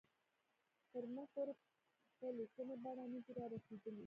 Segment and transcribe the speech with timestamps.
[0.91, 1.53] تر موږ پورې
[2.19, 3.99] په لیکلې بڼه نه دي را رسېدلي.